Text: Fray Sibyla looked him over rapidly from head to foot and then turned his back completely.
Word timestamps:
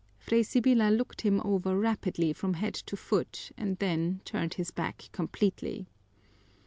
Fray 0.17 0.41
Sibyla 0.41 0.89
looked 0.89 1.21
him 1.21 1.39
over 1.45 1.77
rapidly 1.77 2.33
from 2.33 2.55
head 2.55 2.73
to 2.73 2.97
foot 2.97 3.51
and 3.55 3.77
then 3.77 4.19
turned 4.25 4.55
his 4.55 4.71
back 4.71 5.09
completely. 5.11 5.89